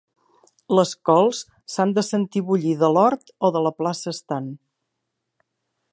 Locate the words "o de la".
3.49-3.75